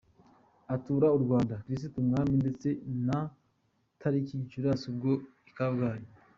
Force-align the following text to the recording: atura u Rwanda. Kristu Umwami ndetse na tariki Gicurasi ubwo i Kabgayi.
atura 0.75 1.07
u 1.15 1.19
Rwanda. 1.23 1.53
Kristu 1.63 1.95
Umwami 2.03 2.33
ndetse 2.43 2.67
na 3.07 3.19
tariki 4.01 4.41
Gicurasi 4.41 4.85
ubwo 4.91 5.11
i 5.49 5.51
Kabgayi. 5.57 6.05